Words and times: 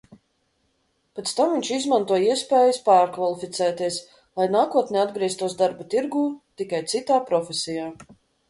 Pēc 1.17 1.33
tam 1.39 1.51
viņš 1.55 1.69
izmanto 1.75 2.17
iespējas 2.29 2.79
pārkvalificēties, 2.87 4.01
lai 4.41 4.49
nākotnē 4.57 5.05
atgrieztos 5.05 5.57
darba 5.63 5.89
tirgū, 5.95 6.27
tikai 6.63 6.85
citā 6.97 7.25
profesijā. 7.33 7.89